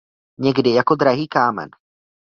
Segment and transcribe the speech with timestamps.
[0.39, 1.69] Někdy jako drahý kámen.